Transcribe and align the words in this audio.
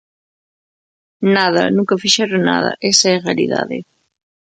Nada, 1.35 1.61
nunca 1.75 2.01
fixeron 2.03 2.41
nada; 2.51 2.71
esa 2.91 3.05
é 3.11 3.15
a 3.15 3.25
realidade. 3.27 3.77